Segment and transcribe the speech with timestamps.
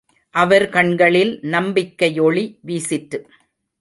[0.35, 3.19] அவர் கண்களில் நம்பிக்கையொளி வீசிற்று.